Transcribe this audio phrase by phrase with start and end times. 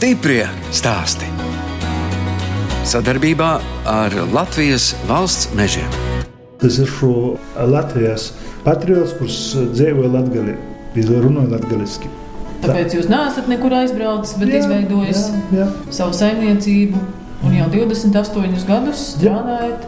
[0.00, 1.26] Stiprie stāsti.
[2.88, 3.48] Sadarbībā
[3.84, 5.90] ar Latvijas valsts mežiem.
[6.62, 7.34] Tas ir šo
[7.68, 8.30] Latvijas
[8.64, 9.36] patriots, kurš
[9.74, 10.56] dzīvoja Latvijā,
[11.26, 12.14] runāja latviešu.
[12.64, 15.68] Tāpēc jūs neesat nekur aizbraucis, bet jā, izveidojis jā, jā.
[15.92, 17.04] savu saimniecību
[17.44, 19.84] un jau 28 gadus strādājat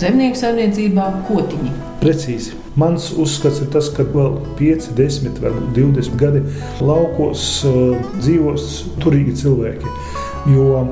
[0.00, 1.76] zemnieku saimniecībā Kotiņā.
[2.00, 2.61] Precīzi.
[2.78, 6.40] Mans uzskats ir tas, ka vēl 5, 10, varbūt 20 gadi
[6.80, 8.68] laukos uh, dzīvos
[9.02, 9.92] turīgi cilvēki.
[10.54, 10.86] Jo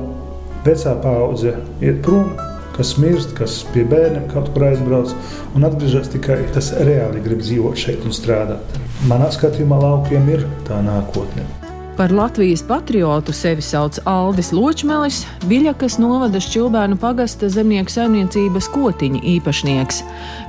[0.65, 2.29] vecā paudze iet prom,
[2.75, 5.15] kas mirst, kas pie bērniem kaut kur aizbrauc
[5.57, 8.77] un atgriežas tikai tas reāli grib dzīvot šeit un strādāt.
[9.09, 11.60] Manā skatījumā laukiem ir tā nākotne.
[12.01, 19.99] Par Latvijas patriotu sevi sauc Aldis Ločmelis, Viļakas novada Šķilbēnu pagasta zemnieku saimniecības kotiņa īpašnieks.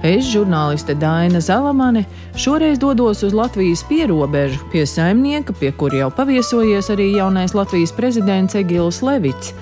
[0.00, 2.06] Es, žurnāliste Daina Zalamane,
[2.40, 8.56] šoreiz dodos uz Latvijas pierobežu pie saimnieka, pie kur jau paviesojies arī jaunais Latvijas prezidents
[8.56, 9.52] Egils Levits.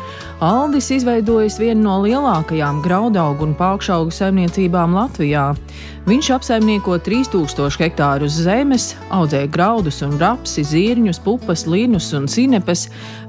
[0.41, 5.51] Aldis izveidojis vienu no lielākajām graudaugu un pākšaugu saimniecībām Latvijā.
[6.09, 12.87] Viņš apsaimnieko 3000 hektārus zemes, audzē graudus un rapsi, zirņus, pupas, līnus un sinepes,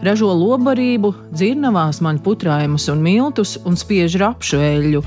[0.08, 5.04] ražo lobarību, dzirnavās man putrājumus un miltus un spiež rapšu eļļu.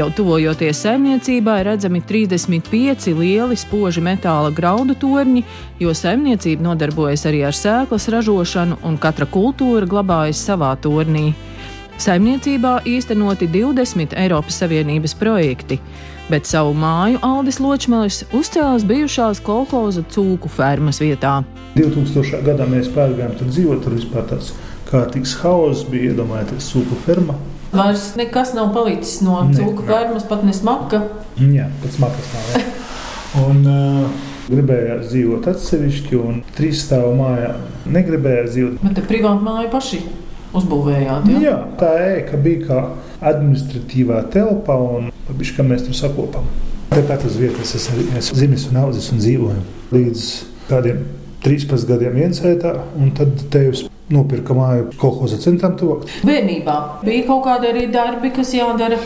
[0.00, 5.44] Jau tuvojoties saimniecībai redzami 35 lieli spoži metāla graudu torņi,
[5.84, 11.34] jo saimniecība nodarbojas arī ar sēklas ražošanu un katra kultūra glabājas savā tornī.
[12.00, 15.76] Saimniecībā īstenoti 20 Eiropas Savienības projekti,
[16.32, 21.42] bet savu māju Aldis Ločmelis uzcēlās bijušās kolhoza cūku fermas vietā.
[21.76, 22.40] 2000.
[22.46, 24.54] gadā mēs pārgājām tur dzīvot, tur vispār tāds
[24.88, 27.36] kārtīgs hauss bija iedomājieties cūku ferma.
[27.72, 31.04] Vairs nekas nav palicis no cūku fermas, pat ne smaka.
[31.40, 32.50] Jā, pat smakas nav.
[32.52, 32.66] Jā.
[33.46, 37.52] Un, uh, Gribējās dzīvot atsevišķi, un trīs stāvu mājā
[37.94, 38.82] negribējās dzīvot.
[38.82, 40.00] Bet te privāti māju paši
[40.58, 41.30] uzbūvējāt.
[41.32, 41.40] Ja?
[41.46, 42.82] Jā, tā ēka bija kā
[43.32, 46.46] administratīvā telpa, un kā mēs tur sakopam.
[46.92, 49.62] Tāpat uz vietas es arī esmu dzimis un audzis un dzīvoju
[49.94, 50.26] līdz
[50.68, 51.06] kādiem
[51.42, 56.04] 13 gadiem viensētā, un tad tevis nopirka māju kolhoza centram tuvāk.
[56.26, 58.98] Bērnībā bija kaut kādi arī darbi, kas jādara.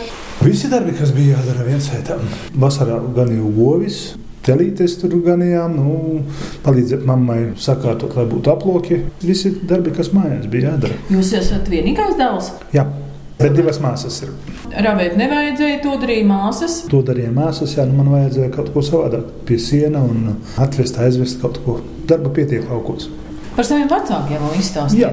[0.43, 2.19] Visi darbi, kas bija jādara viensētā.
[2.59, 4.01] Vasarā gan jau govis,
[4.47, 5.97] telītes tur ganījām, nu,
[6.67, 9.01] palīdzēt mammai sakārtot, lai būtu aploki.
[9.25, 10.97] Visi darbi, kas mājās bija jādara.
[11.13, 12.55] Jūs esat vienīgais dēls?
[12.77, 12.87] Jā.
[13.37, 14.31] Bet divas māsas ir.
[14.73, 16.79] Rāvēt nevajadzēja, to darīja māsas.
[16.89, 21.43] To darīja māsas, jā, nu man vajadzēja kaut ko savādāk pie siena un atvest, aizvest
[21.43, 21.77] kaut ko.
[22.09, 23.11] Darba pietiek laukos.
[23.53, 25.03] Par saviem vecākiem vēl izstāstīt.
[25.05, 25.13] Jā,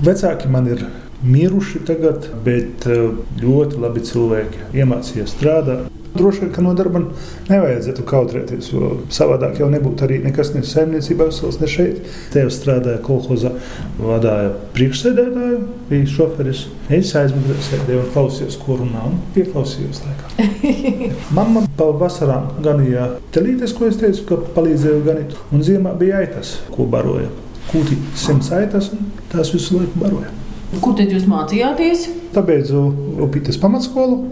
[0.00, 0.86] vecāki man ir
[1.22, 3.10] miruši tagad, bet eh,
[3.42, 5.90] ļoti labi cilvēki iemācījās strādāt.
[6.12, 7.00] Droši vien, ka no darba
[7.48, 12.02] nevajadzētu kautrēties, jo savādāk jau nebūtu arī nekas ne saimniecībā, ne šeit.
[12.34, 13.54] Tēvs strādāja kolhozā,
[13.96, 16.66] vadīja priekšsēdētāju, bija šoferis.
[16.92, 20.50] Es aizmugurē sēdēju un klausījos, ko runā, un pieklausījos laikā.
[21.38, 26.58] Mamma pa vasarām ganīja telītes, ko es teicu, ka palīdzēju ganīt, un ziemā bija aitas,
[26.76, 27.32] ko baroja.
[27.72, 30.41] Kūti simts aitas, un tās visu laiku baroja.
[30.80, 32.06] Kur tad jūs mācījāties?
[32.32, 32.86] Pabeidzu
[33.20, 34.22] Upītes pamatskolu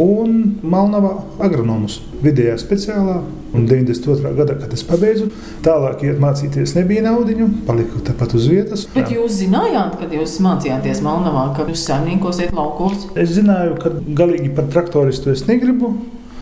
[0.00, 1.10] un Malnavā
[1.44, 3.18] agronomus vidējā speciālā.
[3.52, 4.30] Un 92.
[4.38, 5.26] gadā, kad es pabeidzu,
[5.64, 8.86] tālāk iet mācīties nebija naudiņu, paliku tepat uz vietas.
[8.94, 13.10] Bet jūs zinājāt, kad jūs mācījāties Malnavā, ka jūs saimniekosiet laukos?
[13.12, 13.92] Es zināju, ka
[14.22, 15.92] galīgi par traktoristu es negribu.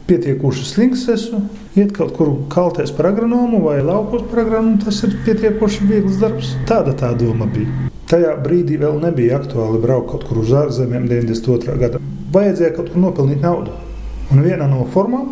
[0.06, 1.44] Pietiekuši slings esmu,
[1.78, 4.78] iet kaut kur kalties par agronomu vai laukos par agronomu.
[4.87, 6.55] Tas ir pietiekoši viegls darbs.
[6.71, 7.90] Tāda tā doma bija.
[8.10, 11.76] Tajā brīdī vēl nebija aktuāli braukt kaut kur uz ārzemēm 92.
[11.78, 12.00] gada
[12.34, 13.75] vajadzēja kaut kur nopelnīt naudu.
[14.31, 15.28] Un viena no formām,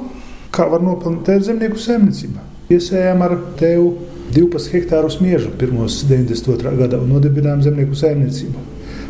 [0.54, 2.44] kā var nopelnīt, ir zemnieku saimniecība.
[2.70, 3.88] Iesējām ar tevi
[4.34, 6.74] 12 hektārus miežu pirmos 92.
[6.78, 8.62] gadā un nodibinājām zemnieku saimniecību.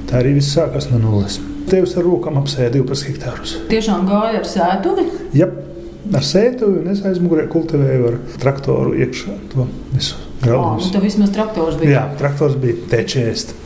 [0.08, 1.37] Tā arī viss sākās no nulles.
[1.69, 3.56] Tevs ar rokām apsēja 12 hektārus.
[3.69, 5.04] Tiešām gāja ar sētuvi?
[5.37, 5.50] Jā,
[6.14, 10.27] ar sētuvi un es aizmugurē kultivēju ar traktoru iekšā to visu.
[10.46, 11.90] Oh, nu, vismaz traktors bija.
[11.90, 13.56] Jā, traktors bija T40.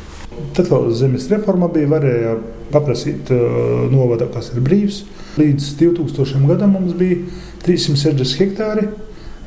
[0.56, 2.36] Tad vēl zemes reforma bija, varēja
[2.72, 5.02] paprasīt uh, novada, kas ir brīvs.
[5.36, 7.20] Līdz 2000 gadam mums bija
[7.66, 8.88] 360 hektāri.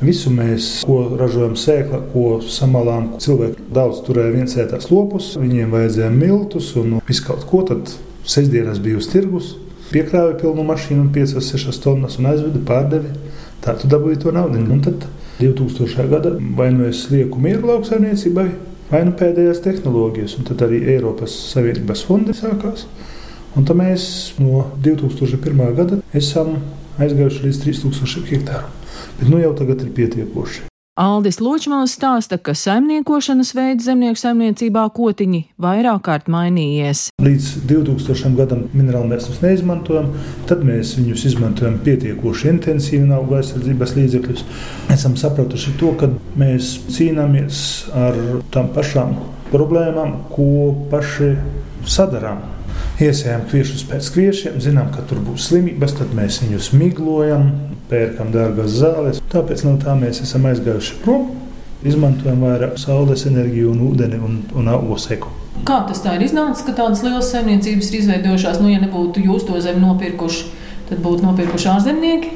[0.03, 6.73] Visu mēs, ko ražojam, sēkla, ko samalām, cilvēki daudz turēja viensētās lopus, viņiem vajadzēja miltus
[6.77, 7.63] un visu kaut ko.
[7.65, 7.93] Tad
[8.27, 9.53] sestdienās bija uz tirgus,
[9.93, 13.13] piekrāva pilnu mašīnu, 5-6 tonnas un aizveda pārdevi.
[13.63, 14.59] Tā tu dabūji to naudu.
[14.61, 15.07] Un tad
[15.39, 16.07] 2000.
[16.09, 18.47] gada vai nu es lieku mieru lauksaimniecībai,
[18.91, 22.85] vai nu pēdējās tehnoloģijas, un tad arī Eiropas Savienības fondi sākās.
[23.55, 25.65] Un tad mēs no 2001.
[25.75, 26.57] gada esam
[26.99, 28.71] aizgājuši līdz 3000 hektāru.
[29.19, 30.74] Bet nu jau tagad ir pietiekoši.
[30.95, 37.09] Aldis Ločmāls stāsta, ka saimniekošanas veids zemnieku saimniecībā kotiņi vairāk kārt mainījies.
[37.19, 40.13] Līdz 2000 gadam minerālu mēs neizmantojam,
[40.47, 44.45] tad mēs viņus izmantojam pietiekoši intensīvi auga aizsardzības līdzekļus.
[44.95, 47.59] Esam sapratuši to, ka mēs cīnāmies
[47.91, 48.23] ar
[48.55, 49.17] tām pašām
[49.51, 50.47] problēmām, ko
[50.95, 51.33] paši
[51.83, 52.39] sadarām.
[53.03, 57.49] Iesējam kviešus pēc kviešiem, zinām, ka tur būs slimības, tad mēs viņus miglojam,
[57.89, 59.21] pērkam dārgas zāles.
[59.31, 61.31] Tāpēc no tā mēs esam aizgājuši prom.
[61.85, 65.29] Izmantojam vairāk saules enerģiju, un ūdeni un, un augu seku.
[65.67, 68.61] Kā tas tā ir iznācis, ka tādas lielas saimniecības ir izveidojušās?
[68.61, 70.47] Nu, ja nebūtu jūs to zemi nopirkuši,
[70.89, 72.31] tad būtu nopirkuši ārzemnieki.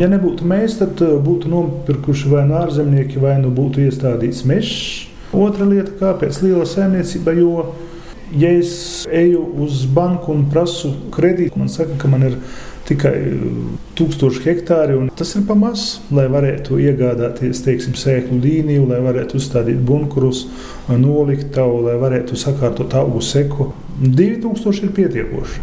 [0.00, 5.06] Ja nebūtu mēs, tad uh, būtu nopirkuši vai nu ārzemnieki, vai nu būtu iestādīts mežs.
[5.36, 7.66] Otra lieta, kāpēc liela saimniecība, jo
[8.36, 12.38] ja es eju uz banku un prasu kredītu, man saka, ka man ir
[12.90, 13.14] tikai
[13.98, 14.98] tūkstoši hektāri.
[15.18, 20.46] Tas ir pamazs, lai varētu iegādāties teiksim, sēklu līniju, lai varētu uzstādīt bunkurus,
[20.90, 23.70] nolikt tavu, lai varētu sakārtot augu seku.
[24.00, 25.60] 2000 ir pietiekoši.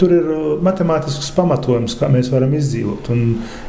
[0.00, 3.10] Tur ir uh, matemātisks pamatojums, kā mēs varam izdzīvot.
[3.14, 3.22] Un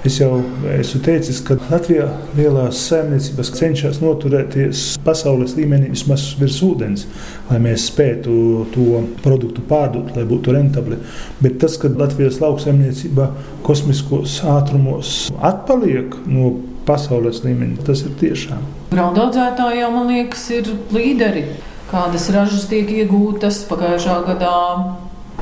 [0.07, 0.41] es jau
[0.73, 2.07] esmu teicis, ka Latvijā
[2.37, 7.05] lielās saimniecības cenšas noturēties pasaules līmenī vismaz virs ūdens,
[7.51, 8.33] lai mēs spētu
[8.73, 10.99] to produktu pārdot, lai būtu rentabli.
[11.43, 13.31] Bet tas, ka Latvijas lauksaimniecība
[13.67, 16.55] kosmiskos ātrumos atpaliek no
[16.87, 18.63] pasaules līmeņa, tas ir tiešām.
[18.91, 21.45] Graudaudzētāji jau, man liekas, ir līderi
[21.91, 24.57] kādas ražas tiek iegūtas pagājušā gadā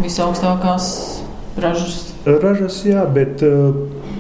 [0.01, 0.87] visaugstākās
[1.59, 2.01] ražas.
[2.25, 3.75] Ražas, jā, bet uh,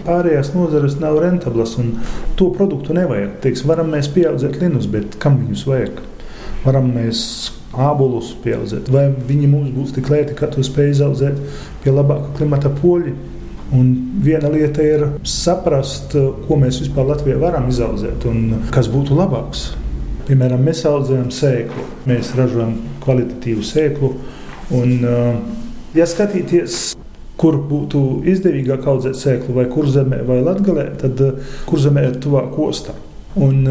[0.05, 1.95] pārējās nozares nav rentablas un
[2.39, 3.39] to produktu nevajag.
[3.43, 6.03] Teiks, varam mēs pieaudzēt linus, bet kam viņus vajag?
[6.65, 7.23] Varam mēs
[7.79, 11.37] ābolus pieaudzēt, vai viņi mums būs tik lēti, ka to spēj izaudzēt
[11.83, 13.13] pie labāka klimata poļa.
[13.77, 13.91] Un
[14.25, 16.15] viena lieta ir saprast,
[16.47, 19.67] ko mēs vispār Latvijā varam izaudzēt un kas būtu labāks.
[20.29, 24.11] Piemēram, mēs audzējam sēklu, mēs ražojam kvalitatīvu sēklu.
[24.77, 24.91] Un,
[25.97, 26.91] ja skatīties,
[27.39, 31.23] kur būtu izdevīgāk audzēt sēklu, vai kur zemē, vai latgalē, tad
[31.65, 32.99] kur zemē ir tuvāk ostam.
[33.41, 33.63] Un,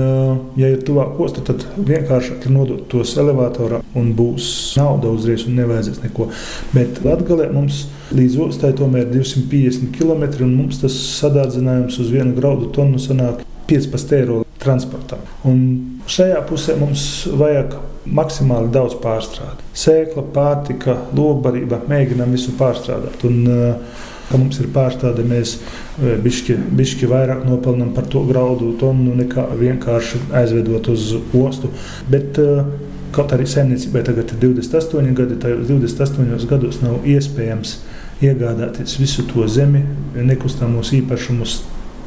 [0.58, 5.58] ja ir tuvāk ostam, tad vienkāršāk ir nodot tos elevatorā un būs nauda uzreiz un
[5.58, 6.26] nevajadzēs neko.
[6.75, 7.84] Bet Latvijā mums
[8.14, 13.46] līdz ostai tomēr ir 250 km un mums tas sadārdzinājums uz vienu graudu tonu sanāk
[13.70, 15.22] 15 eiro transportam.
[15.46, 17.02] Un šajā pusē mums
[17.38, 17.78] vajag
[18.08, 19.64] maksimāli daudz pārstrādi.
[19.76, 23.25] Sēkla, pārtika, lobarība, mēģinām visu pārstrādāt.
[23.28, 28.75] Un, uh, ka mums ir pārstāde, mēs uh, bišķi, bišķi vairāk nopelnām par to graudu
[28.81, 31.72] tonu nekā vienkārši aizvedot uz ostu.
[32.11, 32.69] Bet, uh,
[33.08, 37.78] Kaut arī saimniecībai tagad ir 28 gadi, tajos 28 gados nav iespējams
[38.20, 39.81] iegādāties visu to zemi,
[40.12, 41.62] nekustamos īpašumus,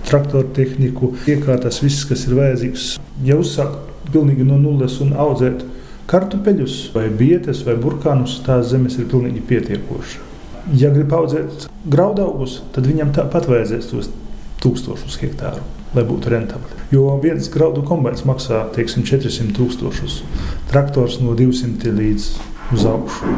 [0.06, 2.86] traktoru tehniku, iekārtas, viss, kas ir vajadzīgs.
[3.25, 5.63] Ja uzsākt pilnīgi no nulles un audzēt
[6.12, 10.19] kartupeļus, vai bietes, vai burkānus, tās zemes ir pilnīgi pietiekošas.
[10.77, 14.12] Ja grib audzēt graudaugus, tad viņam tāpat vajadzēs tos
[14.62, 15.63] tūkstošus hektāru,
[15.95, 16.77] lai būtu rentabli.
[16.94, 20.21] Jo viens graudu kombināts maksā teiksim, 400 tūkstošus,
[20.69, 22.30] traktors no 200 līdz
[22.75, 23.33] uz augšu.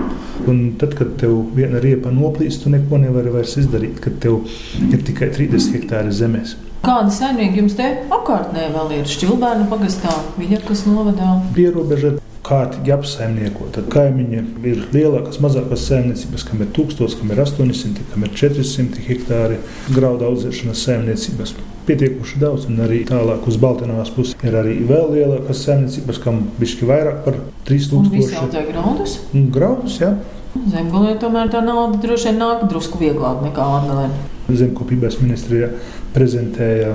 [0.50, 4.44] Un tad, kad tev viena riepa noplīst, tu neko nevari vairs izdarīt, kad tev
[4.90, 6.58] ir tikai 30 hektāri zemes.
[6.84, 11.30] Kāda saimnieka jums te apkārtnē vēl ir šķilbērnu pagastā, Viļakas novadā?
[11.56, 13.70] Pierobeža kārtīgi apsaimniekot.
[13.78, 19.06] Tad kaimiņi ir lielākas, mazākas saimniecības, kam ir 1000, kam ir 800, kam ir 400
[19.08, 19.62] hektāri
[19.96, 21.56] graudu audzēšanas saimniecības
[21.88, 22.68] pietiekuši daudz.
[22.68, 27.40] Un arī tālāk uz Baltānās puses ir arī vēl lielākas saimniecības, kam bišķi vairāk par
[27.72, 28.12] 3000.
[28.12, 29.18] Visi audzē graudus?
[29.32, 30.18] Graudus, jā.
[30.54, 34.12] Zemgolē tomēr tā nauda droši vien nāk drusku vieglāk nekā Latgalē.
[34.52, 35.72] Zemkopības ministrijā
[36.13, 36.91] prezentēja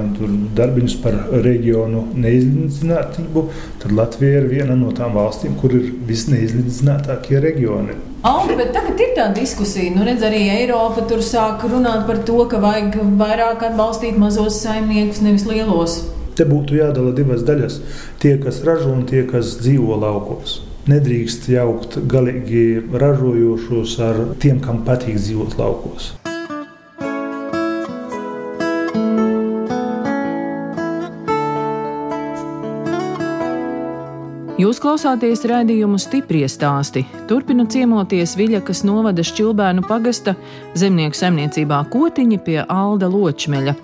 [0.58, 3.44] darbiņus par reģionu neizlīdzinātību,
[3.82, 7.98] tad Latvija ir viena no tām valstīm, kur ir visneizlīdzinātākie reģioni.
[8.28, 12.38] Aldi, bet tagad ir tā diskusija, nu redz, arī Eiropa tur sāk runāt par to,
[12.50, 16.00] ka vajag vairāk atbalstīt mazos saimniekus, nevis lielos.
[16.38, 17.80] Te būtu jādala divas daļas-
[18.22, 20.60] tie, kas ražo un tie, kas dzīvo laukos.
[20.88, 26.17] Nedrīkst jaukt galīgi ražojošos ar tiem, kam patīk dzīvot laukos.
[34.78, 37.00] Jūs klausāties raidījumu stipri stāstī.
[37.26, 40.37] Turpinu ciemoties Viļakas novada šķilbēnu pagasta
[40.78, 43.75] zemnieku saimniecībā Kotiņa pie Alda Ločmeļa.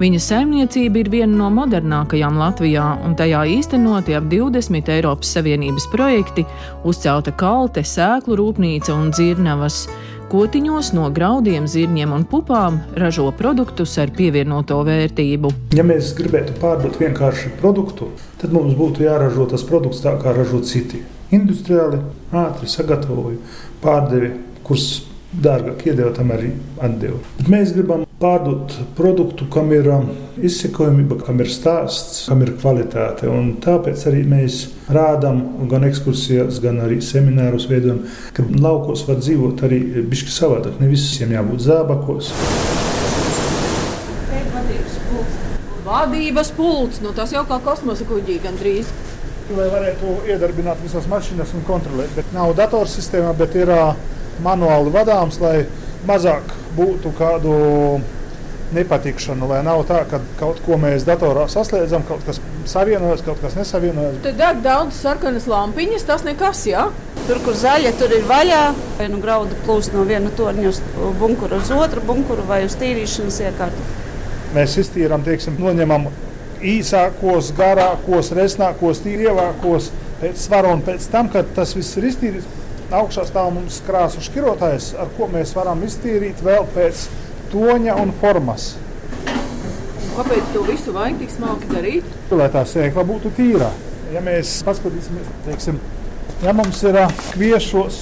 [0.00, 6.46] Viņa saimniecība ir viena no modernākajām Latvijā, un tajā īstenoti ap 20 Eiropas Savienības projekti,
[6.88, 9.82] uzcelta kalte, sēklu rūpnīca un dzirnavas.
[10.28, 15.52] Kotiņos no graudiem, zirņiem un pupām ražo produktus ar pievienoto vērtību.
[15.72, 20.60] Ja mēs gribētu pārdot vienkārši produktu, tad mums būtu jāražo tas produkts tā, kā ražo
[20.68, 21.00] citi.
[21.32, 22.02] Industriāli,
[22.44, 23.40] ātri sagatavoju,
[23.80, 24.34] pārdevi,
[24.68, 24.90] kurus
[25.32, 27.22] dārgāk iedeva, tam arī atdeva.
[27.48, 30.08] Mēs gribam pārdot produktu, kam ir um,
[30.42, 33.28] izsekojamība, kam ir stāsts, kam ir kvalitāte.
[33.30, 38.02] Un tāpēc arī mēs rādām gan ekskursijās, gan arī seminārus veidojam,
[38.34, 40.80] ka laukos var dzīvot arī bišķi savādāk.
[40.82, 42.32] Ne visiem jābūt zābakos.
[45.86, 48.90] Vadības pults, nu tas jau kā kosmosa kuģī gandrīz.
[49.54, 53.70] Lai varētu iedarbināt visas mašīnas un kontrolēt, bet nav datorsistēmā, bet ir
[54.44, 55.62] manuāli vadāms, lai
[56.06, 57.54] mazāk būtu kādu
[58.74, 63.56] nepatikšanu, lai nav tā, ka kaut ko mēs datorā saslēdzam, kaut kas savienojas, kaut kas
[63.56, 64.18] nesavienojas.
[64.24, 66.88] Tur deg daudz sarkanas lampiņas, tas nekas, jā.
[67.26, 68.62] Tur, kur zaļa, tur ir vaļā.
[69.00, 70.82] Vai nu graudu plūst no viena torņa uz
[71.20, 73.88] bunkuru uz otru bunkuru vai uz tīrīšanas iekārtu.
[74.56, 76.08] Mēs iztīrām, teiksim, noņemam
[76.64, 79.90] īsākos, garākos, resnākos, tīrievākos
[80.22, 82.56] pēc svara un pēc tam, kad tas viss ir iztīrīts.
[82.88, 87.02] Augšā stāv mums krāsu šķirotājs, ar ko mēs varam iztīrīt vēl pēc
[87.52, 88.70] toņa un formas.
[90.14, 92.14] Kāpēc to visu vajag tik smalki darīt?
[92.32, 93.68] Lai tā sēkla būtu tīra.
[94.14, 95.76] Ja mēs paskatīsimies, teiksim,
[96.40, 96.96] ja mums ir
[97.34, 97.98] kviešos,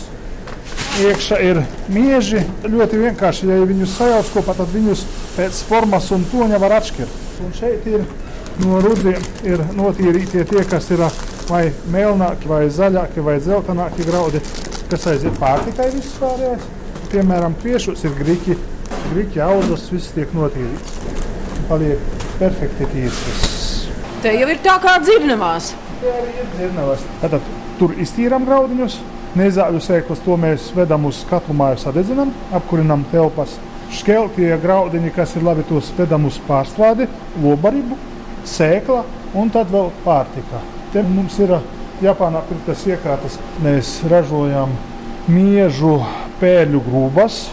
[1.02, 5.02] iekšā ir mieži, ļoti vienkārši, ja viņus sajauc kopā, tad viņus
[5.34, 7.18] pēc formas un toņa var atšķirt.
[7.42, 8.06] Un šeit ir
[8.62, 11.02] no rudziem ir notīrītie tie, kas ir
[11.50, 14.40] vai melnāki, vai zaļāki, vai dzeltenāki graudi,
[14.90, 16.66] kas aiziet pārtikai viss pārējais.
[17.10, 18.56] Piemēram, kviešos ir griķi,
[19.12, 20.96] griķi audzes, viss tiek notīrīts.
[21.70, 23.20] Paliek perfekti tīrs.
[24.22, 25.72] Te jau ir tā kā dzirnavās.
[26.00, 27.04] Tie arī ir dzirnavas.
[27.22, 28.98] Tātad tur iztīram graudiņus,
[29.38, 33.56] nezāļu sēklas, to mēs vedam uz katlu māju sadedzinam, apkurinam telpas.
[33.96, 37.06] Škeltie graudiņi, kas ir labi, tos vedam uz pārstrādi,
[37.42, 37.98] lobaribu,
[38.46, 39.04] sēkla
[39.38, 40.62] un tad vēl pārtika.
[40.92, 41.54] Te mums ir
[42.04, 43.38] Japānā pirktas iekārtas.
[43.64, 44.74] Mēs ražojam
[45.32, 45.94] miežu
[46.42, 47.46] pēļu grūbas,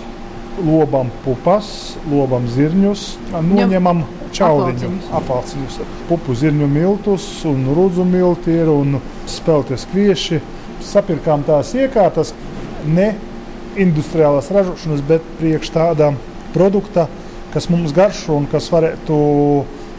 [0.59, 1.69] lobam pupas,
[2.12, 4.03] lobam zirņus, noņemam
[4.35, 9.00] čauliņu, apelsīnus, pupu zirņu miltus un rudzu miltīru un
[9.31, 10.41] spēlties kvieši.
[10.83, 12.33] Sapirkām tās iekārtas
[12.83, 13.13] ne
[13.79, 16.12] industriālās ražošanas, bet priekš tāda
[16.51, 17.07] produkta,
[17.55, 19.19] kas mums garšo un kas varētu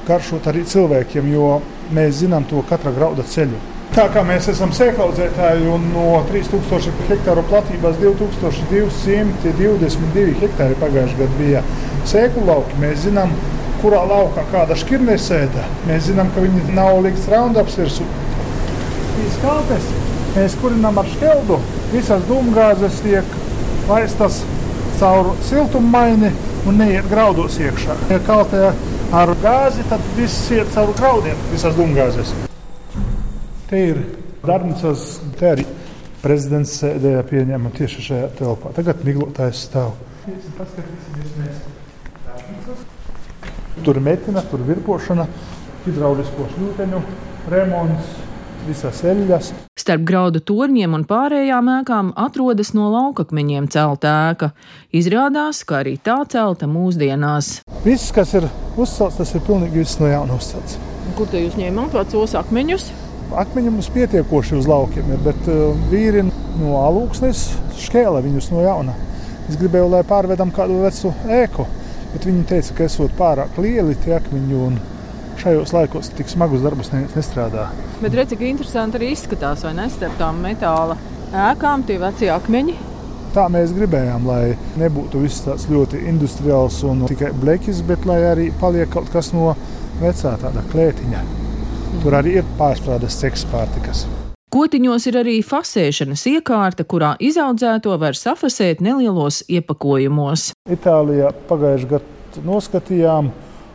[0.05, 1.63] garšot arī cilvēkiem, jo
[1.97, 3.73] mēs zinām to katra grauda ceļu.
[3.95, 11.61] Tā kā mēs esam sēklaudzētāji un no 3000 hektāru platības 2222 hektāri pagājušajā gadā bija
[12.11, 13.31] sēklu lauki, mēs zinām,
[13.85, 15.63] kurā laukā kāda šķirne sēta.
[15.87, 18.03] Mēs zinām, ka viņi nav likts raundaps virsū.
[19.13, 19.87] Šīs kalpes
[20.35, 21.57] mēs kurinām ar šķeldu.
[21.93, 23.29] Visas dūmgāzes tiek
[23.87, 24.41] laistas
[24.99, 26.35] caur siltummaini
[26.67, 27.95] un neiet graudos iekšā.
[28.11, 28.75] Ja kaltē
[29.15, 32.35] ar gāzi, tad viss iet caur graudiem, visas dūmgāzes.
[33.75, 33.97] Te ir
[34.47, 35.01] darbnīcas,
[35.35, 35.65] te arī
[36.23, 38.71] prezidents sēdēja pieņēma tieši šajā telpā.
[38.77, 39.97] Tagad miglotājs stāv.
[43.83, 45.27] Tur metina, tur virpošana,
[45.89, 47.03] hidraulisko šļūteņu
[47.51, 48.15] remonts,
[48.69, 49.51] visas eļļas.
[49.83, 54.53] Starp graudu torņiem un pārējām ēkām atrodas no laukakmeņiem celta ēka.
[54.95, 57.57] Izrādās, ka arī tā celta mūsdienās.
[57.83, 60.79] Viss, kas ir uzcelts, tas ir pilnīgi viss no jauna uzcelts.
[61.19, 62.93] Kur te jūs ņēmāt vecos akmeņus?
[63.41, 67.45] Akmeņi mums pietiekoši uz laukiem ir, bet uh, vīri no alūksnes
[67.83, 68.95] šķēla viņus no jauna.
[69.49, 71.67] Es gribēju, lai pārvedam kādu vecu ēku,
[72.15, 74.79] bet viņi teica, ka esot pārāk lieli tie akmeņi un
[75.43, 77.69] šajos laikos tik smagus darbus neviens nestrādā.
[78.01, 79.91] Bet redziet, cik interesanti arī izskatās, vai ne?
[79.93, 80.97] Starp tām metāla
[81.51, 82.77] ēkām tie veci akmeņi.
[83.35, 88.53] Tā mēs gribējām, lai nebūtu viss tāds ļoti industriāls un tikai blekis, bet lai arī
[88.61, 89.57] paliek kaut kas no
[90.01, 91.44] vecā tāda klētiņa.
[92.03, 94.05] Tur arī ir pārstrādes seks pārtikas.
[94.55, 100.53] Kotiņos ir arī fasēšanas iekārta, kurā izaudzēto var safasēt nelielos iepakojumos.
[100.71, 103.33] Itālijā pagājušajā gadā noskatījām,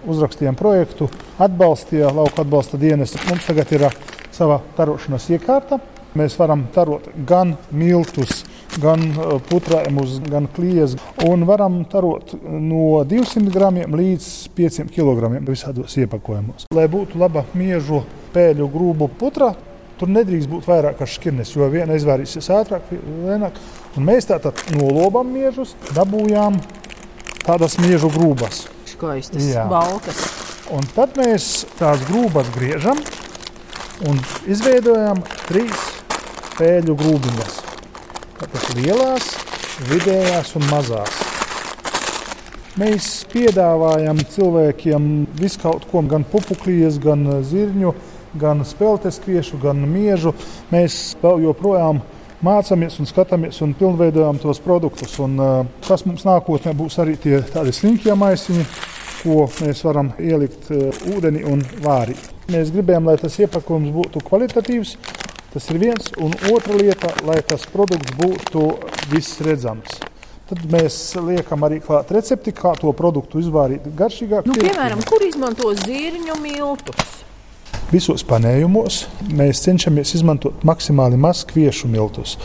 [0.07, 1.09] uzrakstījām projektu,
[1.39, 3.15] atbalstīja lauka atbalsta dienas.
[3.27, 3.88] Mums tagad ir
[4.31, 5.81] sava tarošanas iekārta.
[6.17, 8.45] Mēs varam tarot gan miltus,
[8.77, 9.01] gan
[9.49, 10.95] putrājumus, gan klijas.
[11.25, 16.69] Un varam tarot no 200 gramiem līdz 500 kg visādos iepakojumos.
[16.75, 19.53] Lai būtu laba miežu pēļu grūbu putra,
[19.99, 22.91] tur nedrīkst būt vairāk kā šķirnes, jo viena izvairīsies ātrāk,
[23.25, 23.57] vienāk.
[23.97, 26.59] Un mēs tātad nolobam miežus, dabūjām
[27.43, 28.67] tādas miežu grūbas.
[28.89, 30.21] Skaistas, baltas.
[30.69, 32.99] Un tad mēs tās grūbas griežam
[34.07, 35.88] un izveidojam trīs
[36.59, 37.68] pēļu grūdiņas.
[38.39, 39.25] Tātad lielās,
[39.89, 41.17] vidējās un mazās.
[42.79, 47.91] Mēs piedāvājam cilvēkiem visu kaut ko, gan pupuklijas, gan zirņu,
[48.39, 50.31] gan spēlēskviešu, gan miežu.
[50.72, 52.00] Mēs joprojām
[52.46, 55.19] mācāmies un skatāmies un pilnveidojam tos produktus.
[55.19, 55.36] Un,
[55.84, 58.67] tas mums nākotnē būs arī tie tādi slinkie maisiņi,
[59.19, 60.72] ko mēs varam ielikt
[61.12, 62.31] ūdenī un vārīt.
[62.55, 64.96] Mēs gribējām, lai tas iepakojums būtu kvalitatīvs.
[65.50, 68.68] Tas ir viens, un otra lieta, lai tas produkts būtu
[69.10, 69.96] viss redzams.
[70.50, 74.46] Tad mēs liekam arī klāt recepti, kā to produktu izvārīt garšīgāk.
[74.50, 77.20] Nu, piemēram, kur izmanto zirņu miltus?
[77.89, 79.00] Visos panējumos
[79.34, 82.36] mēs cenšamies izmantot maksimāli maz kviešu miltus.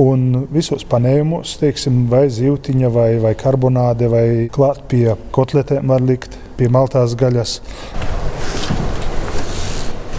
[0.00, 6.40] Un visos panējumos, teiksim, vai zīltiņa, vai, vai karbonāde, vai klāt pie kotletēm var likt,
[6.56, 7.58] pie maltās gaļas.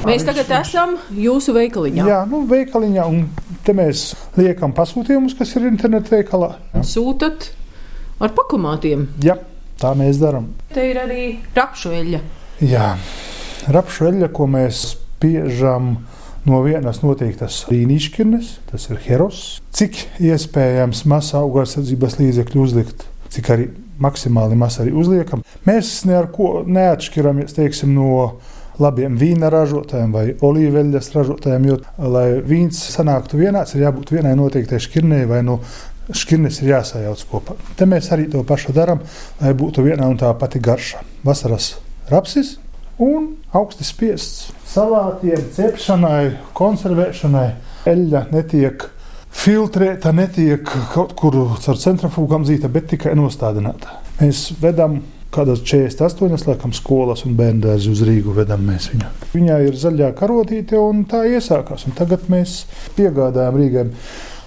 [0.05, 2.05] Mēs tagad esam jūsu veikaliņā.
[2.05, 6.51] Jā, nu, veikaliņā, un te mēs liekam pasūtījumus, kas ir internetu veikalā.
[6.85, 7.49] Sūtat
[8.21, 9.07] ar pakomātiem.
[9.25, 9.39] Jā,
[9.81, 10.51] tā mēs darām.
[10.73, 11.23] Te ir arī
[11.55, 12.21] rapšu eļļa.
[12.65, 12.91] Jā,
[13.73, 15.95] rapšu eļļa, ko mēs spiežam
[16.45, 19.41] no vienas noteiktas līnijas, tas ir heros.
[19.75, 23.71] Cik iespējams maz augarsardzības līdzekļu uzlikt, cik arī
[24.01, 25.41] maksimāli maz arī uzliekam.
[25.65, 28.37] Mēs neko neatšķiramies teiksim, no
[28.81, 31.67] labiem vīna ražotājiem vai olīveļas ražotājiem.
[31.69, 31.79] Jo,
[32.11, 35.59] lai vīns sanāktu vienāds, ir jābūt vienai noteiktai šķirnei vai no
[36.13, 37.55] šķirnes ir jāsajauc kopā.
[37.77, 39.01] Te mēs arī to pašu darām,
[39.41, 41.01] lai būtu viena un tā pati garša.
[41.25, 41.75] Vasaras
[42.11, 42.57] rapsis
[43.01, 47.47] un augsti spiests salātiem, cepšanai, konservēšanai.
[47.89, 48.87] Eļļa netiek
[49.35, 53.99] filtrēta, netiek kaut kur caur centrifugām zīta, bet tikai nostādināta.
[54.19, 55.01] Mēs vedam
[55.35, 59.09] kādas 48 laikam, skolas un bērnu dārzi uz Rīgu vedam mēs viņu.
[59.33, 61.87] Viņai ir zaļā karotīte un tā iesākās.
[61.89, 62.63] Un tagad mēs
[62.95, 63.85] piegādājam Rīgai.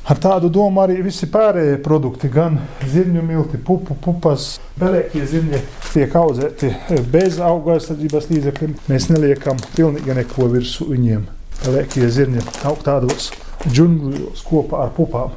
[0.09, 2.55] Ar tādu domu arī visi pārējie produkti, gan
[2.89, 5.61] zirņu milti, pupu, pupas, belēkie zirņi
[5.91, 6.71] tiek audzēti
[7.13, 8.79] bez auga aizsardzības līdzekļiem.
[8.89, 11.27] Mēs neliekam pilnīgi neko virsū viņiem.
[11.67, 13.29] Belēkie zirņi aug tādos
[13.67, 15.37] džungļos kopā ar pupām.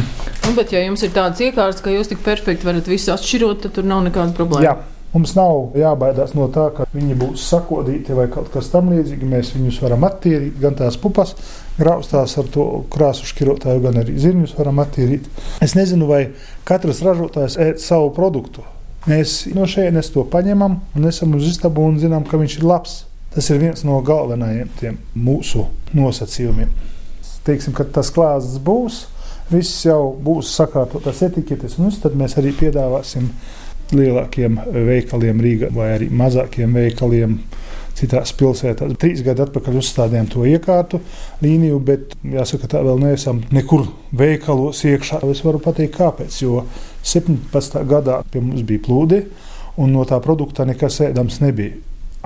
[0.46, 3.76] nu, bet, ja jums ir tāds iekārts, ka jūs tik perfekti varat visu atšķirot, tad
[3.76, 4.66] tur nav nekāda problēma.
[4.66, 4.80] Jā.
[5.12, 9.26] Mums nav jābaidās no tā, ka viņi būs sakodīti vai kaut kas tamlīdzīgs.
[9.28, 11.34] Mēs viņus varam attīrīt, gan tās pupas,
[11.76, 15.28] graustās ar to krāsu šķirotāju, gan arī zirņus varam attīrīt.
[15.60, 16.22] Es nezinu, vai
[16.68, 18.64] katrs ražotājs ēd savu produktu.
[19.04, 23.02] Mēs no šejienes to paņemam un esam uz istabu un zinām, ka viņš ir labs.
[23.32, 26.72] Tas ir viens no galvenajiem mūsu nosacījumiem.
[27.44, 29.06] Teiksim, kad tas klāsts būs,
[29.52, 33.28] viss jau būs sakārtotas etiķetes, un tad mēs arī piedāvāsim
[33.92, 37.38] lielākiem veikaliem Rīgā vai arī mazākiem veikaliem.
[37.92, 41.02] Citās pilsētās trīs gadi atpakaļ uzstādījām to iekārtu
[41.44, 43.84] līniju, bet jāsaka, tā vēl neesam nekur
[44.16, 45.20] veikalos iekšā.
[45.28, 46.38] Es varu pateikt, kāpēc.
[46.40, 46.64] Jo
[47.04, 47.82] 17.
[47.86, 49.20] gadā pie mums bija plūdi,
[49.76, 51.76] un no tā produkta nekas ēdams nebija.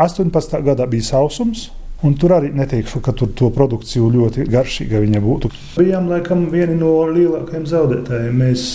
[0.06, 0.62] 18.
[0.64, 1.66] gadā bija sausums,
[2.04, 5.50] Un tur arī neteikšu, ka tur to produkciju ļoti garšīga viņa būtu.
[5.78, 8.36] Bijām laikam vieni no lielākajiem zaudētājiem.
[8.36, 8.66] Mēs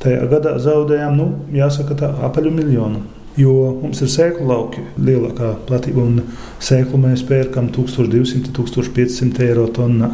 [0.00, 3.02] Tajā gadā zaudējām, nu, jāsaka, tā apaļu miljonu.
[3.36, 6.22] Jo mums ir sēklu lauki, lielākā platība, un
[6.64, 10.08] sēklu mēs pērkam 1200-1500 eiro tonnā.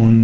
[0.00, 0.16] Un,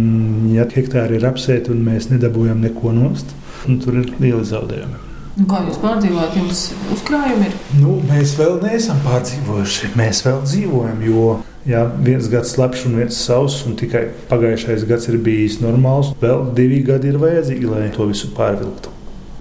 [0.55, 3.37] ja hektāri ir apsēti un mēs nedabūjam neko nost,
[3.85, 5.10] tur ir lieli zaudējumi.
[5.39, 7.55] Un kā jūs pārdzīvojat, jums uzkrājumi ir?
[7.79, 9.93] Nu, mēs vēl neesam pārdzīvojuši.
[9.99, 15.05] Mēs vēl dzīvojam, jo Jā, viens gads slapjš un viens sauss, un tikai pagājušais gads
[15.11, 16.09] ir bijis normāls.
[16.17, 18.89] Vēl divi gadi ir vajadzīgi, lai to visu pārvilktu.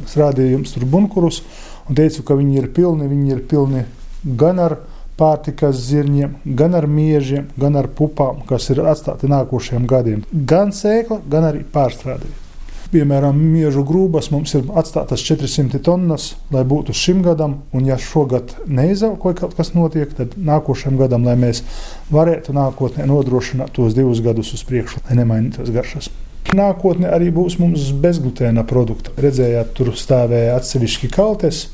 [0.05, 1.41] Es rādīju jums tur bunkurus
[1.89, 3.09] un teicu, ka viņi ir pilni.
[3.09, 3.87] Viņi ir pilni
[4.37, 4.77] gan ar
[5.21, 10.23] pārtikas zirņiem, gan ar miežiem, gan ar pupām, kas ir atstāti nākošajiem gadiem.
[10.31, 12.40] Gan sēkla, gan arī pārstrādājumi.
[12.91, 18.57] Piemēram, miežu grūbas mums ir atstātas 400 tonnas, lai būtu šim gadam, un ja šogad
[18.67, 21.63] neizaug kaut kas notiek, tad nākošajam gadam, lai mēs
[22.11, 26.11] varētu nākotnē nodrošināt tos divus gadus uz priekšu, lai nemainītos garšas.
[26.51, 29.15] Nākotnē arī būs mums bezglutēna produkti.
[29.23, 31.69] Redzējāt, tur stāvēja atsevišķi kaltes,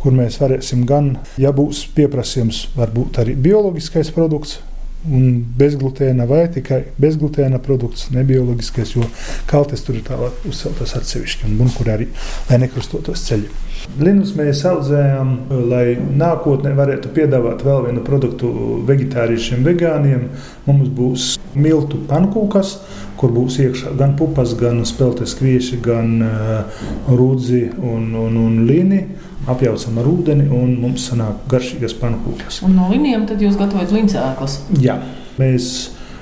[0.00, 4.62] kur mēs varēsim gan, ja būs pieprasījums, varbūt arī bioloģiskais produkts,
[5.10, 9.08] un bezglutēna vai tikai bezglutēna produkts, nebioloģiskais, jo
[9.50, 12.08] kaltes tur ir tālāk uzceltas atsevišķi un bunkur arī,
[12.50, 13.52] lai nekrustotos ceļi.
[14.00, 15.34] Linus mēs audzējām,
[15.68, 18.50] lai nākotnē varētu piedāvāt vēl vienu produktu
[18.88, 20.30] vegetāriešiem, vegāniem.
[20.64, 22.78] Mums būs miltu pankūkas,
[23.24, 29.00] kur būs iekšā gan pupas, gan spēlētas kvieši, gan uh, rūdzi un, un, un līni
[29.48, 32.60] apjaucam ar ūdeni, un mums sanāk garšīgas pankūkas.
[32.68, 34.58] Un no līnijām tad jūs gatavojat līnijas?
[34.80, 34.98] Jā,
[35.40, 35.70] mēs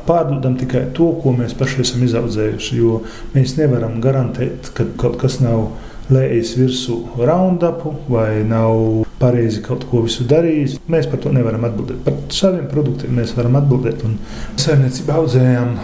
[0.07, 2.79] pārdodam tikai to, ko mēs paši esam izaudzējuši.
[2.79, 3.01] Jo
[3.35, 5.73] mēs nevaram garantēt, ka kaut kas nav
[6.13, 10.79] lējis virsū raundapu vai nav pareizi kaut ko visu darījis.
[10.91, 12.03] Mēs par to nevaram atbildēt.
[12.07, 14.03] Par saviem produktiem mēs varam atbildēt.
[14.07, 14.19] Un
[14.61, 15.77] saimniecībā audzējām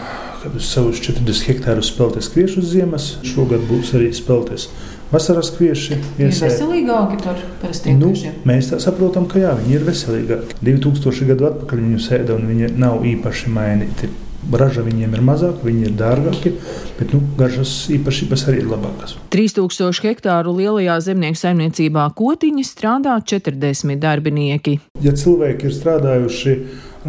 [0.48, 3.16] kādus savus 40 hektārus spēlēties kviešu ziemas.
[3.26, 4.68] Šogad būs arī spēlēties
[5.12, 5.98] vasaras kvieši.
[6.20, 8.40] Ir veselīgāki par parastiem nu, kviešiem.
[8.48, 10.56] Mēs saprotam, ka jā, viņi ir veselīgāki.
[10.64, 14.10] 2000 gadu atpakaļ viņi sēda un viņi nav īpaši mainīti.
[14.48, 16.52] Raža viņiem ir mazāka, viņi ir dārgāki,
[16.96, 19.16] bet nu, garšas īpašības arī ir labākas.
[19.34, 24.78] 3000 hektāru lielajā zemnieku saimniecībā kotiņi strādā 40 darbinieki.
[25.04, 26.54] Ja cilvēki ir strādājuši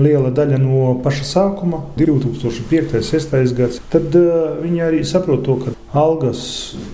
[0.02, 2.16] liela daļa no paša sākuma, 2005.
[2.16, 3.54] un 2006.
[3.58, 6.42] gads, tad uh, viņi arī saprot to, ka algas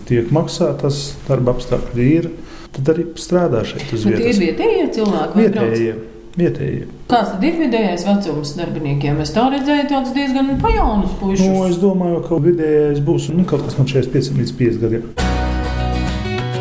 [0.10, 2.30] tiek maksātas, darba apstākļi ir.
[2.76, 4.42] Tad arī strādā šeit uz Bet tie ir vietas.
[4.44, 5.40] vietējie cilvēki?
[5.40, 5.94] Vietējie,
[6.36, 6.88] vietējie.
[7.12, 9.22] Kāds tad ir vidējais vecums darbiniekiem?
[9.24, 11.46] Es tā redzēju tādus diezgan pajaunus puišus.
[11.46, 15.08] Nu, es domāju, ka vidējais būs nu, kaut kas no 45 līdz 50 gadiem.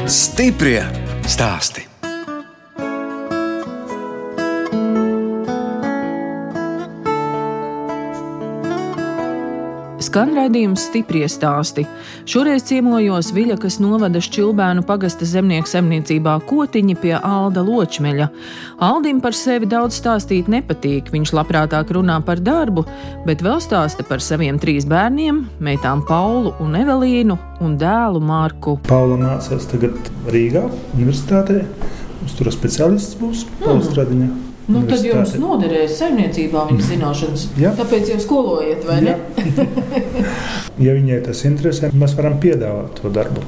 [0.07, 0.85] Stiprie
[1.27, 1.89] stāsti.
[10.15, 11.83] Skan raidījums stipri stāsti.
[12.31, 18.29] Šoreiz ciemojos Viļakas novada Šķilbēnu pagasta zemnieku saimniecībā Kotiņa pie Alda Ločmeļa.
[18.87, 22.87] Aldim par sevi daudz stāstīt nepatīk, viņš labprātāk runā par darbu,
[23.27, 28.79] bet vēl stāsta par saviem trīs bērniem, meitām Paulu un Evelīnu un dēlu Marku.
[28.87, 29.99] Paula mācās tagad
[30.31, 31.65] Rīgā, Universitātē.
[32.21, 34.31] Mums tur speciālists būs Pauls Stradiņā.
[34.65, 37.49] Nu, tad jums noderēs saimniecībā viņas zināšanas.
[37.61, 37.75] Jā.
[37.77, 39.19] Tāpēc jau skolojiet, vai ne?
[40.85, 43.45] Ja viņai tas interesē, mēs varam piedāvāt to darbu.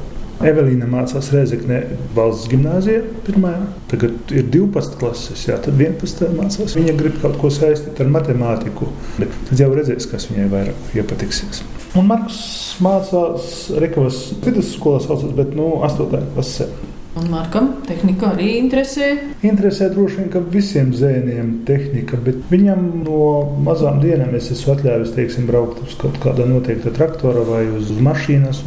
[0.46, 1.78] Evelīna mācās Reizeknē
[2.14, 3.62] valsts gimnājā, pirmajā.
[3.90, 6.28] Tagad ir 12 klases, jā, tad 11.
[6.36, 6.76] mācās.
[6.76, 8.90] Viņa grib kaut ko saistīt ar matemātiku.
[9.16, 11.64] Bet tad jau redzēs, kas viņai vairāk iepatiksies.
[11.96, 12.38] Un Marks
[12.84, 16.20] mācās Rekavas vidusskolā, saucās, bet nu, 8.
[16.36, 16.68] klasē.
[17.16, 19.06] Un Markam tehnika arī interesē.
[19.46, 23.20] Interesē droši vien, ka visiem zēniem tehnika, bet viņam no
[23.64, 28.60] mazām dienām es esmu atļāvis, teiksim, braukt uz kaut kāda noteikta traktora vai uz mašīnas.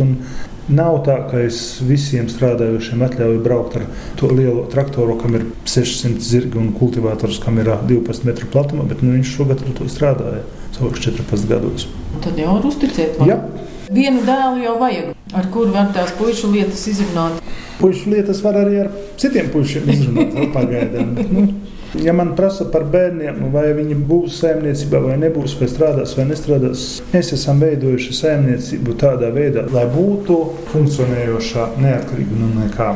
[0.69, 3.85] Nav tā, ka es visiem strādājošiem atļauju braukt ar
[4.17, 8.85] to lielo traktoru, kam ir 600 zirgi un kultivators, kam ir ā, 12 metru platuma,
[8.89, 11.89] bet nu, viņš šogad ar to strādāja savos 14 gados.
[12.25, 13.21] Tad jau var uzticēt.
[13.29, 13.43] Jā.
[13.89, 17.39] Vienu dēlu jau vajag, ar kuru var tās puikas lietas izrunāt.
[17.79, 21.15] Puikas lietas var arī ar citiem puišiem izrunāt pagaidām.
[21.33, 21.45] Nu,
[21.97, 26.85] ja man prasa par bērniem, vai viņi būs saimniecībā vai nebūs, vai strādās vai nestrādās,
[27.15, 30.37] mēs esam veidojuši saimniecību tādā veidā, lai būtu
[30.69, 32.91] funkcionējošā, neatkarīga no nekā.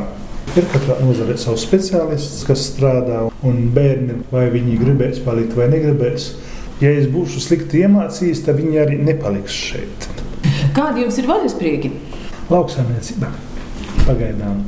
[0.54, 6.36] Ir katrā nozarē savs speciālists, kas strādā, un bērni vai viņi gribēs palikt vai negribēs.
[6.82, 10.14] Ja es būšu slikti iemācījis, tad viņi arī nepaliks šeit.
[10.74, 11.90] Kādi jums ir vaļasprieki?
[12.50, 13.28] Lauksaimniecība
[14.04, 14.64] pagaidām.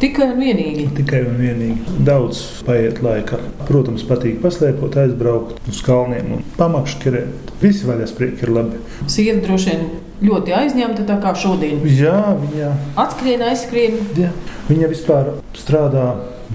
[0.00, 0.86] Tikai un vienīgi.
[0.96, 1.96] Tikai un vienīgi.
[2.06, 3.36] Daudz paiet laika.
[3.68, 7.52] Protams, patīk paslēpot, aizbraukt uz kalniem un pamakšķerēt.
[7.60, 8.80] Visi vaļas prieki ir labi.
[9.12, 9.84] Sieva droši vien
[10.24, 11.84] ļoti aizņemta, tā kā šodien.
[11.84, 12.70] Jā, viņa,
[13.04, 14.00] Atskrien, aizskrien.
[14.16, 14.32] jā.
[14.70, 16.06] viņa vispār strādā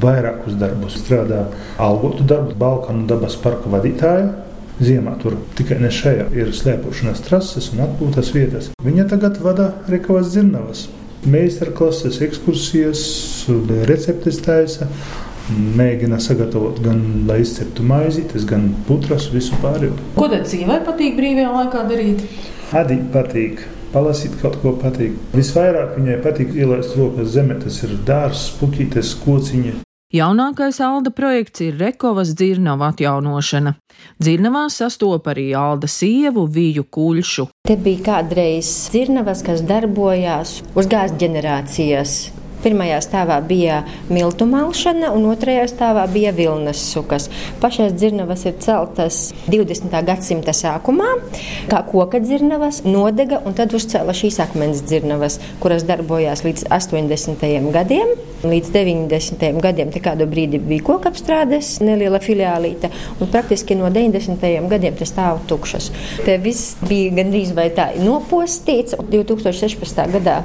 [0.02, 0.98] vairākus darbus.
[1.06, 1.46] Strādā
[1.78, 4.32] algotu darbu, Balkanu dabas parka vadītāja.
[4.76, 8.72] Ziemā tur tikai ne šajā ir slēpošanās trases un atpūtas vietas.
[8.84, 10.90] Viņa tagad vada Rekavas dzirnavas.
[11.32, 13.06] Meistarklases, ekskursijas,
[13.88, 14.90] receptes taisa.
[15.56, 19.94] Mēģina sagatavot gan, lai izceptu maizītes, gan putras, visu pārējo.
[20.18, 22.26] Ko tad sievai patīk brīvajā laikā darīt?
[22.76, 23.62] Arī patīk.
[23.94, 25.16] Palasīt kaut ko patīk.
[25.38, 27.62] Visvairāk viņai patīk ielaist rokas zemē.
[27.64, 29.78] Tas ir dārsts, puķītes, kociņi.
[30.14, 33.74] Jaunākais Alda projekts ir Rekovas dzirnava atjaunošana.
[34.22, 37.48] Dzirnavā sastopa arī Alda sievu Viju Kuļšu.
[37.66, 42.20] Te bija kādreiz dzirnavas, kas darbojās uz gāzes ģenerācijas.
[42.66, 47.28] Pirmajā stāvā bija miltu malšana, un otrajā stāvā bija vilnas sukas.
[47.62, 49.94] Pašās dzirnavas ir celtas 20.
[50.08, 51.12] gadsimta sākumā,
[51.70, 57.46] kā koka dzirnavas, nodega, un tad uzcēla šīs akmens dzirnavas, kuras darbojās līdz 80.
[57.76, 58.16] gadiem.
[58.46, 59.46] Līdz 90.
[59.62, 62.90] gadiem kādu brīdi bija kokapstrādes, neliela filiālīte,
[63.22, 64.42] un praktiski no 90.
[64.74, 65.92] gadiem tas stāv tukšas.
[66.26, 68.98] Te viss bija gandrīz vai tā nopostīts.
[69.14, 70.06] 2016.
[70.18, 70.42] gadā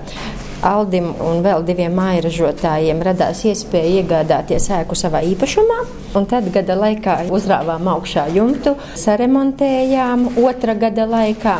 [0.60, 5.78] Aldim un vēl diviem mājražotājiem radās iespēja iegādāties ēku savā īpašumā.
[6.18, 11.54] Un tad gada laikā uzrāvām augšā jumtu, saremontējām otra gada laikā.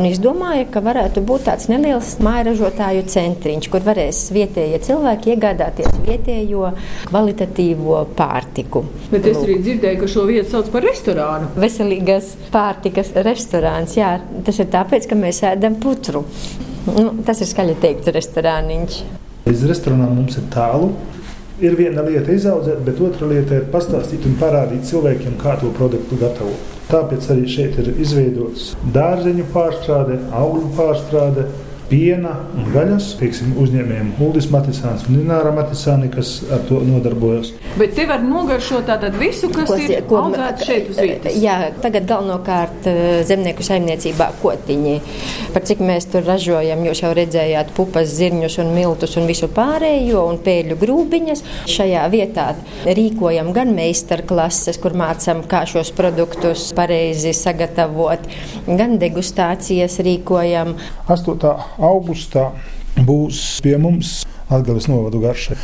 [0.00, 6.72] Un izdomāju, ka varētu būt tāds neliels mājražotāju centriņš, kur varēs vietējie cilvēki iegādāties vietējo
[7.10, 8.82] kvalitatīvo pārtiku.
[9.12, 11.52] Bet es arī dzirdēju, ka šo vietu sauc par restorānu.
[11.60, 13.94] Veselīgas pārtikas restorāns.
[14.00, 14.16] Jā,
[14.48, 16.24] tas ir tāpēc, ka mēs ēdam putru.
[16.88, 19.00] Nu, tas ir skaļi teikts restorāniņš.
[19.48, 20.92] Līdz restorānam mums ir tālu.
[21.60, 26.16] Ir viena lieta izaudzēt, bet otra lieta ir pastāstīt un parādīt cilvēkiem, kā to produktu
[26.20, 26.70] gatavot.
[26.88, 31.44] Tāpēc arī šeit ir izveidots dārzeņu pārstrāde, augļu pārstrāde,
[31.90, 37.50] piena un gaļas pieksim, uzņēmējiem Uldis Matisāns un Ināra Matisāni, kas ar to nodarbojas.
[37.80, 41.38] Bet te var nogaršot tātad visu, kas ko, ir ko, audzēts šeit uz vietas.
[41.42, 44.94] Jā, tagad galvenokārt eh, zemnieku saimniecībā kotiņi.
[45.54, 50.22] Par cik mēs tur ražojam, jūs jau redzējāt pupas, zirņus un miltus un visu pārējo
[50.30, 51.44] un pēļu grūbiņas.
[51.70, 52.52] Šajā vietā
[52.86, 58.30] rīkojam gan meistarklases, kur mācam, kā šos produktus pareizi sagatavot,
[58.70, 60.76] gan degustācijas rīkojam.
[61.10, 62.50] 8 augustā
[63.06, 65.56] būs pie mums Latvijas novadu garšai.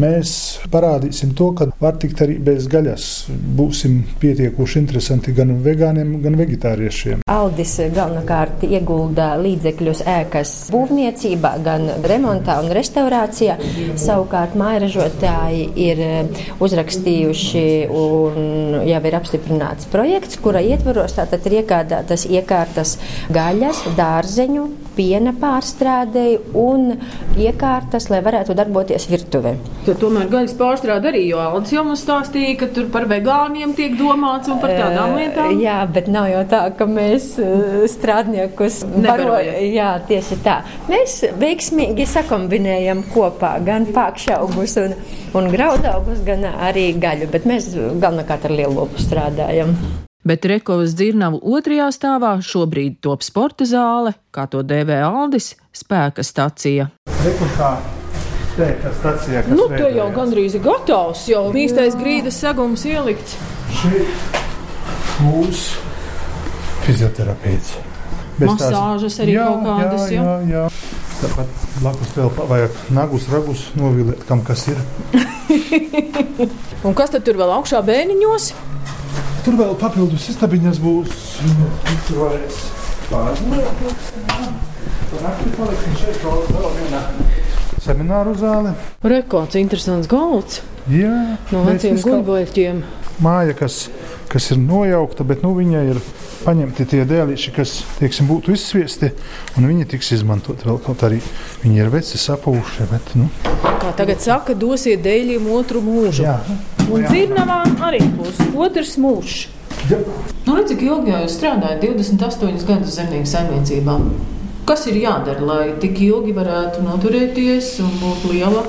[0.00, 0.30] Mēs
[0.72, 3.06] parādīsim to, ka var tikt arī bez gaļas.
[3.56, 7.22] Būsim pietiekuši interesanti gan vegāniem, gan vegetāriešiem.
[7.30, 13.56] Aldis galvenokārt iegulda līdzekļus ēkas būvniecībā, gan remontā un restaurācijā.
[14.00, 16.04] Savukārt mājražotāji ir
[16.64, 22.98] uzrakstījuši un jau ir apstiprināts projekts, kura ietvaros tātad ir iegādātas iekārtas
[23.32, 26.92] gaļas, dārzeņu, piena pārstrādēji un
[27.40, 29.54] iekārtas, lai varētu darboties virtuvē.
[29.86, 33.96] Tad tomēr gaļas pārstrāde arī, jo Aldis jau mums stāstīja, ka tur par vegāniem tiek
[33.98, 35.54] domāts un par tādām lietām.
[35.62, 37.34] Jā, bet nav jau tā, ka mēs
[37.94, 39.60] strādniekus nebarojam.
[39.74, 40.60] Jā, tieši tā.
[40.90, 44.96] Mēs veiksmīgi sakombinējam kopā gan pākšaugus un,
[45.38, 49.76] un graudaugus, gan arī gaļu, bet mēs galvenokārt ar lielopu strādājam.
[50.24, 56.88] Bet Rekovas dzirnavu otrajā stāvā šobrīd top sporta zāle, kā to dēvē Aldis, spēka stacija.
[57.26, 57.74] Rekurkā
[58.54, 59.42] spēka stacijā.
[59.50, 63.36] Nu, te jau gandrīz ir gatavs, jau īstais grīdas segums ielikts.
[63.74, 64.42] Šeit
[65.22, 65.66] būs
[66.84, 67.74] fizioterapeits.
[68.42, 70.08] Masāžas arī jā, kaut kādas.
[70.10, 70.64] Jā, jā, jā.
[71.20, 74.80] Tāpat blakus vēl vajag nagus, ragus novilēt, kam kas ir.
[76.86, 78.50] Un kas tad tur vēl augšā bēniņos?
[79.46, 81.30] Tur vēl papildus istabiņas būs.
[82.08, 82.60] Tur varēs
[83.06, 83.86] pārgulēt.
[85.14, 87.06] Tur nakti paliksim šeit vēl vienā
[87.84, 88.74] semināru zāle.
[89.04, 90.62] Rekords, interesants galds.
[90.90, 92.82] Jā, no veciem guļbuļķiem.
[93.24, 93.86] Māja, kas,
[94.32, 96.00] kas ir nojaukta, bet nu, viņai ir
[96.44, 99.12] paņemti tie dēlīši, kas teiksim, būtu izsviesti,
[99.56, 101.20] un viņi tiks izmantoti vēl kaut arī.
[101.62, 102.88] Viņi ir veci, sapūši.
[102.90, 103.30] Bet, nu.
[103.80, 106.26] Kā tagad saka, dosiet dēļiem otru mūžu.
[106.26, 106.38] Jā.
[106.90, 109.46] Un dzirnavā arī būs otrs mūžs.
[109.88, 110.00] Jā.
[110.44, 111.84] Nu, redz, cik ilgi jau strādājat?
[111.84, 113.98] 28 gadus zemnieku saimniecībā.
[114.64, 118.62] Kas ir jādara, lai tik ilgi varētu noturēties un būt liela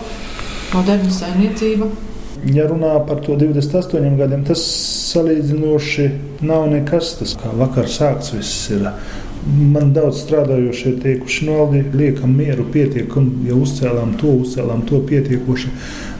[0.73, 1.87] moderna saimniecība?
[2.51, 4.59] Ja runā par to 28 gadiem, tas
[5.13, 6.09] salīdzinoši
[6.43, 7.13] nav nekas.
[7.21, 8.89] Tas kā vakar sākts viss ir.
[9.45, 15.71] Man daudz strādājošie teikuši, no Aldi, liekam mieru, pietiekam, ja uzcēlām to, uzcēlām to pietiekoši.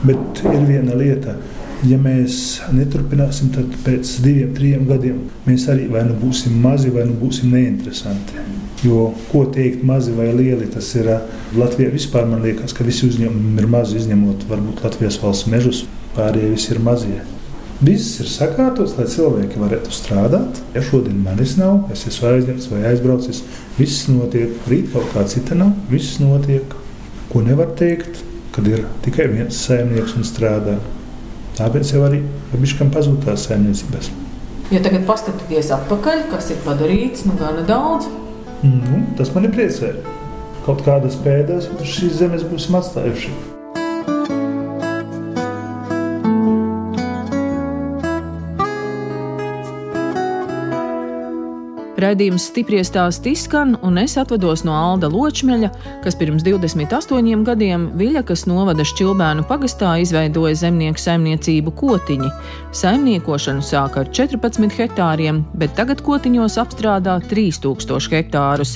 [0.05, 1.35] Bet ir viena lieta,
[1.83, 7.05] ja mēs neturpināsim, tad pēc diviem, trim gadiem mēs arī vai nu būsim mazi, vai
[7.09, 8.45] nu būsim neinteresanti.
[8.85, 11.09] Jo, ko teikt, mazi vai lieli, tas ir
[11.57, 12.27] Latvijā vispār.
[12.29, 15.85] Man liekas, ka visi uzņēmumi ir mazi, izņemot varbūt Latvijas valsts mežus.
[16.15, 17.23] Pārējie visi ir mazie.
[17.83, 20.61] Viss ir sakārtots, lai cilvēki varētu strādāt.
[20.75, 23.41] Ja šodien manis nav, es esmu aizņemts vai aizbraucis,
[23.79, 24.53] viss notiek.
[24.71, 26.77] Rīt kaut kā cita nav, viss notiek.
[27.31, 28.21] Ko nevar teikt,
[28.55, 30.77] kad ir tikai viens saimnieks un strādā.
[31.55, 34.11] Tāpēc jau arī bišķiņam pazūd tās saimniecības.
[34.73, 38.09] Ja tagad paskatāties atpakaļ, kas ir padarīts, nu gana daudz.
[38.65, 39.93] Nu, tas man ir priecē.
[40.65, 43.54] Kaut kādas pēdas šīs zemes būsim atstājuši.
[52.05, 55.71] Raidījums stipri stāst izskan, un es atvados no Alda Ločmeļa,
[56.03, 62.29] kas pirms 28 gadiem Viļakas novada Šķilbēnu pagastā izveidoja zemnieku saimniecību kotiņi.
[62.77, 68.75] Saimniekošanu sāka ar 14 hektāriem, bet tagad kotiņos apstrādā 3000 hektārus.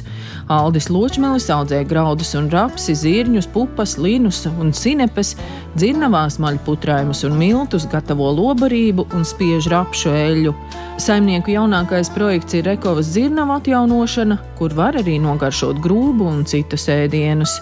[0.49, 5.35] Aldis Ločmelis audzē graudus un rapsi, zirņus, pupas, linus un sinepes,
[5.75, 10.55] dzirnavās maļputraimus un miltus, gatavo lobarību un spiež rapšu eļļu.
[10.99, 17.57] Saimnieku jaunākais projekts ir Rekovas dzirnavu atjaunošana, kur var arī nogaršot grūbu un citus ēdienus.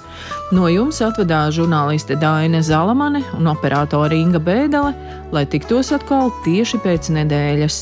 [0.53, 4.93] No jums atvedās žurnāliste Dāna Zalamane un operātore Inga Bēdele,
[5.33, 7.81] lai tiktos atkal tieši pēc nedēļas.